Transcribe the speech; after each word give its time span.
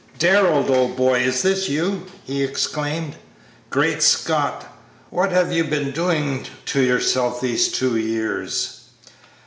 "Darrell, 0.17 0.65
old 0.73 0.95
boy! 0.95 1.19
is 1.19 1.43
this 1.43 1.69
you?" 1.69 2.07
he 2.23 2.41
exclaimed; 2.41 3.17
"Great 3.69 4.01
Scott! 4.01 4.65
what 5.11 5.31
have 5.31 5.51
you 5.51 5.63
been 5.63 5.91
doing 5.91 6.47
to 6.65 6.81
yourself 6.81 7.39
these 7.39 7.67
two 7.67 7.95
years?" 7.97 8.85